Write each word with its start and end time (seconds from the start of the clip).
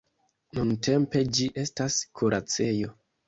Nuntempe 0.55 1.21
ĝi 1.37 1.49
estas 1.65 1.99
kuracejo. 2.21 2.91